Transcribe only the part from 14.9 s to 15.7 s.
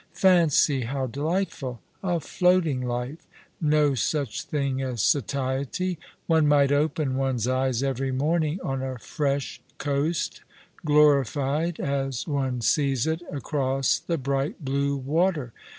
water.